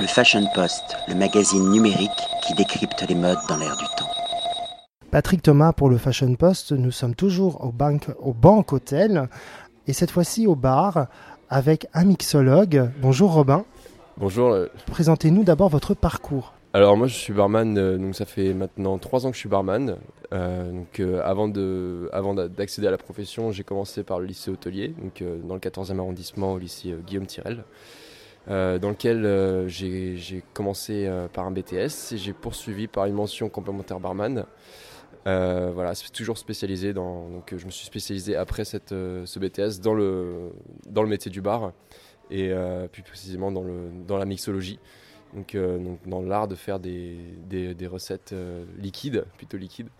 [0.00, 2.10] Le Fashion Post, le magazine numérique
[2.46, 4.08] qui décrypte les modes dans l'air du temps.
[5.10, 9.28] Patrick Thomas pour le Fashion Post, nous sommes toujours au, bank, au Banque Hôtel
[9.86, 11.06] et cette fois-ci au bar
[11.48, 12.90] avec un mixologue.
[13.00, 13.64] Bonjour Robin.
[14.18, 14.54] Bonjour.
[14.86, 16.52] Présentez-nous d'abord votre parcours.
[16.74, 19.48] Alors moi je suis barman, euh, donc ça fait maintenant trois ans que je suis
[19.48, 19.96] barman.
[20.34, 24.26] Euh, donc euh, avant de, avant d'a- d'accéder à la profession, j'ai commencé par le
[24.26, 27.64] lycée hôtelier, donc euh, dans le 14e arrondissement au lycée euh, Guillaume Tirel,
[28.50, 33.14] euh, dans lequel euh, j'ai commencé euh, par un BTS et j'ai poursuivi par une
[33.14, 34.46] mention complémentaire barman.
[35.24, 37.42] Voilà, c'est toujours spécialisé dans.
[37.54, 40.52] Je me suis spécialisé après cette, ce BTS dans le,
[40.86, 41.72] dans le métier du bar
[42.30, 42.50] et
[42.90, 44.78] plus précisément dans, le, dans la mixologie.
[45.34, 45.54] Donc,
[46.06, 48.34] dans l'art de faire des, des, recettes
[48.78, 49.90] liquides, plutôt liquides.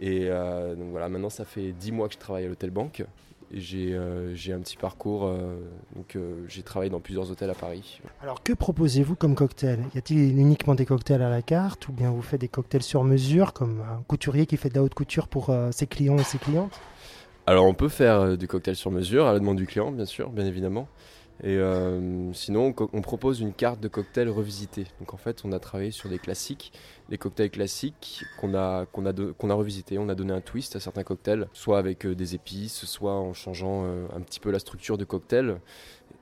[0.00, 3.06] Et donc voilà, maintenant ça fait 10 mois que je travaille à l'hôtel Banque.
[3.50, 5.56] J'ai euh, j'ai un petit parcours, euh,
[5.96, 8.02] donc euh, j'ai travaillé dans plusieurs hôtels à Paris.
[8.22, 9.78] Alors que proposez-vous comme cocktail?
[9.94, 13.04] Y a-t-il uniquement des cocktails à la carte ou bien vous faites des cocktails sur
[13.04, 16.36] mesure comme un couturier qui fait de la haute couture pour ses clients et ses
[16.36, 16.78] clientes?
[17.46, 20.28] Alors on peut faire du cocktail sur mesure à la demande du client, bien sûr,
[20.28, 20.86] bien évidemment.
[21.44, 24.86] Et euh, sinon, on, propose une carte de cocktail revisitée.
[24.98, 26.72] Donc en fait, on a travaillé sur des classiques,
[27.10, 29.98] des cocktails classiques qu'on a, qu'on a, qu'on a revisités.
[29.98, 33.34] On a donné un twist à certains cocktails, soit avec euh, des épices, soit en
[33.34, 35.60] changeant euh, un petit peu la structure du cocktail.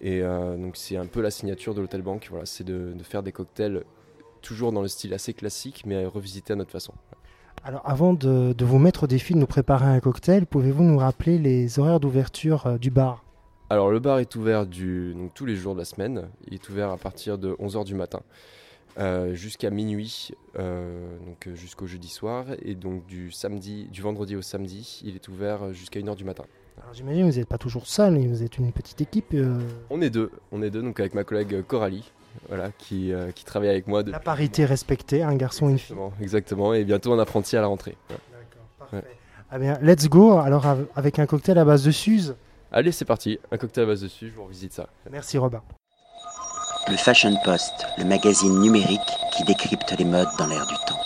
[0.00, 2.26] Et donc c'est un peu la signature de l'Hôtel Banque.
[2.28, 3.84] Voilà, c'est de, de faire des cocktails
[4.42, 6.92] toujours dans le style assez classique, mais revisités à notre façon.
[7.62, 10.98] Alors avant de, de vous mettre au défi de nous préparer un cocktail, pouvez-vous nous
[10.98, 13.23] rappeler les horaires d'ouverture du bar?
[13.70, 16.28] Alors le bar est ouvert du, donc, tous les jours de la semaine.
[16.46, 18.20] Il est ouvert à partir de 11h du matin
[18.98, 22.44] euh, jusqu'à minuit, euh, donc euh, jusqu'au jeudi soir.
[22.62, 26.44] Et donc du samedi, du vendredi au samedi, il est ouvert jusqu'à 1h du matin.
[26.82, 29.32] Alors j'imagine que vous n'êtes pas toujours seul, mais vous êtes une petite équipe.
[29.34, 29.58] euh,
[29.90, 32.12] On est deux, on est deux donc avec ma collègue Coralie,
[32.48, 34.00] voilà, qui, euh, qui travaille avec moi.
[34.00, 35.96] la depuis- parité respectée, un garçon et une fille.
[36.20, 37.96] Exactement, et bientôt un apprenti à la rentrée.
[38.10, 38.16] Ouais.
[38.32, 39.06] D'accord, parfait.
[39.50, 40.32] Ah bien, let's go.
[40.38, 42.34] Alors av- avec un cocktail à base de Suze.
[42.76, 44.88] Allez, c'est parti, un cocktail à base dessus, je vous revisite ça.
[45.08, 45.62] Merci Robin.
[46.88, 49.00] Le Fashion Post, le magazine numérique
[49.36, 51.03] qui décrypte les modes dans l'air du temps.